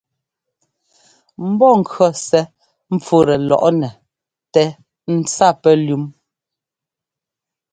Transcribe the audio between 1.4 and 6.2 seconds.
Mbɔ́ŋkʉɔ́ sɛ́ ḿpfútɛ lɔ́ꞌnɛ tɛ ńtsa pɛlʉ́m.